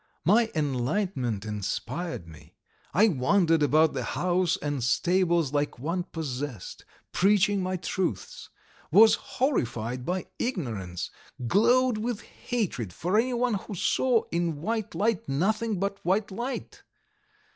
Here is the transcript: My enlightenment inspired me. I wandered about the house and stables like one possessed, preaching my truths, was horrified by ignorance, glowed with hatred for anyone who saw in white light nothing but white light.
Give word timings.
My 0.25 0.49
enlightenment 0.55 1.45
inspired 1.45 2.27
me. 2.27 2.55
I 2.91 3.07
wandered 3.07 3.61
about 3.61 3.93
the 3.93 4.03
house 4.03 4.57
and 4.57 4.83
stables 4.83 5.53
like 5.53 5.77
one 5.77 6.01
possessed, 6.05 6.85
preaching 7.11 7.61
my 7.61 7.77
truths, 7.77 8.49
was 8.91 9.13
horrified 9.13 10.03
by 10.03 10.25
ignorance, 10.39 11.11
glowed 11.45 11.99
with 11.99 12.21
hatred 12.21 12.91
for 12.93 13.15
anyone 13.19 13.53
who 13.53 13.75
saw 13.75 14.23
in 14.31 14.59
white 14.63 14.95
light 14.95 15.29
nothing 15.29 15.79
but 15.79 16.03
white 16.03 16.31
light. 16.31 16.81